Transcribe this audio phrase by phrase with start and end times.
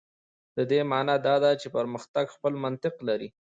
[0.55, 3.29] د دې معنا دا ده چې پرمختګ خپل منطق لري.